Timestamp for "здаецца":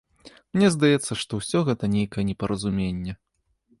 0.75-1.17